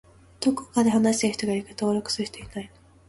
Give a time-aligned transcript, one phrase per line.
[0.39, 2.69] どこかで話している人がいるけど登録する人いないの？